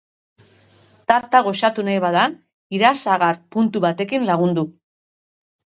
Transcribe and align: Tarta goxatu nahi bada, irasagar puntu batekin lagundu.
Tarta 1.11 1.41
goxatu 1.49 1.85
nahi 1.89 2.01
bada, 2.07 2.25
irasagar 2.79 3.41
puntu 3.59 3.87
batekin 3.89 4.31
lagundu. 4.33 4.67